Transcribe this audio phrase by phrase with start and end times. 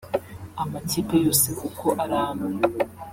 [0.61, 2.43] Amakipe yose uko ari ane